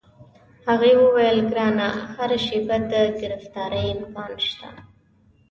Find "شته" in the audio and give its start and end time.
4.47-4.69